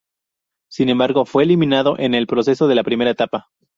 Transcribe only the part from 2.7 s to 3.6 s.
la primera etapa.